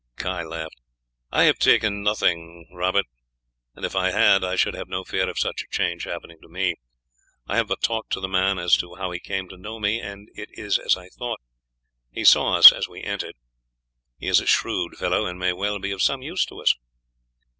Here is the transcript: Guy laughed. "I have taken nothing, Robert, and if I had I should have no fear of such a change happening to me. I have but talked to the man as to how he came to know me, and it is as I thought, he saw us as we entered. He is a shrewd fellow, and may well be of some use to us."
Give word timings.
Guy 0.15 0.41
laughed. 0.41 0.81
"I 1.31 1.43
have 1.43 1.59
taken 1.59 2.01
nothing, 2.01 2.67
Robert, 2.71 3.05
and 3.75 3.85
if 3.85 3.95
I 3.95 4.09
had 4.09 4.43
I 4.43 4.55
should 4.55 4.73
have 4.73 4.87
no 4.87 5.03
fear 5.03 5.29
of 5.29 5.37
such 5.37 5.61
a 5.61 5.67
change 5.69 6.05
happening 6.05 6.39
to 6.41 6.49
me. 6.49 6.73
I 7.45 7.57
have 7.57 7.67
but 7.67 7.83
talked 7.83 8.11
to 8.13 8.19
the 8.19 8.27
man 8.27 8.57
as 8.57 8.75
to 8.77 8.95
how 8.95 9.11
he 9.11 9.19
came 9.19 9.47
to 9.49 9.57
know 9.57 9.79
me, 9.79 9.99
and 10.01 10.27
it 10.33 10.49
is 10.57 10.79
as 10.79 10.97
I 10.97 11.09
thought, 11.09 11.39
he 12.11 12.23
saw 12.25 12.55
us 12.55 12.71
as 12.71 12.89
we 12.89 13.03
entered. 13.03 13.35
He 14.17 14.25
is 14.25 14.39
a 14.39 14.47
shrewd 14.47 14.95
fellow, 14.97 15.27
and 15.27 15.37
may 15.37 15.53
well 15.53 15.77
be 15.77 15.91
of 15.91 16.01
some 16.01 16.23
use 16.23 16.45
to 16.47 16.63
us." 16.63 16.73